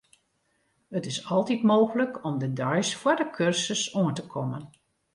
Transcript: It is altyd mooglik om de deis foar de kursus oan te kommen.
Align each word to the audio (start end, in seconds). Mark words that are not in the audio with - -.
It 0.97 1.05
is 1.11 1.19
altyd 1.35 1.61
mooglik 1.69 2.19
om 2.29 2.37
de 2.43 2.51
deis 2.63 2.89
foar 3.01 3.17
de 3.21 3.27
kursus 3.37 3.81
oan 4.01 4.13
te 4.17 4.23
kommen. 4.33 4.63